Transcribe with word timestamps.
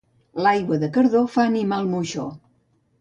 L'aigua 0.45 0.79
de 0.83 0.89
Cardó 0.95 1.21
fa 1.35 1.45
animar 1.51 1.79
el 1.85 1.93
moixó. 1.93 2.27